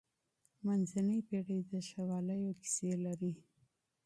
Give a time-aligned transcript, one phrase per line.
[0.65, 3.33] منځنۍ پېړۍ د شواليو کيسې لري.